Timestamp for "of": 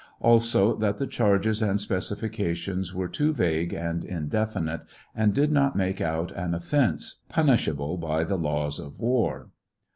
8.79-8.99